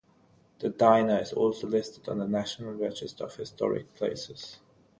The 0.57 0.69
diner 0.69 1.19
is 1.19 1.31
also 1.31 1.67
listed 1.67 2.09
on 2.09 2.17
the 2.17 2.27
National 2.27 2.73
Register 2.73 3.25
of 3.25 3.35
Historic 3.35 3.93
Places. 3.93 4.57